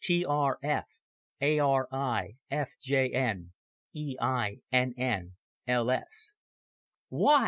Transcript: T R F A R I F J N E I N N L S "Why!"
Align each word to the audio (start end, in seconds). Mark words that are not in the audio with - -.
T 0.03 0.25
R 0.25 0.57
F 0.63 0.87
A 1.41 1.59
R 1.59 1.87
I 1.91 2.31
F 2.49 2.69
J 2.81 3.09
N 3.11 3.51
E 3.93 4.15
I 4.19 4.57
N 4.71 4.95
N 4.97 5.33
L 5.67 5.91
S 5.91 6.33
"Why!" 7.09 7.39